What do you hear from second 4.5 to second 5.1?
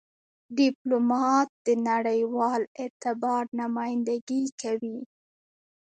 کوي.